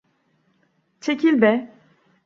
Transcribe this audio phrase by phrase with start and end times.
[1.01, 1.73] Çekil be!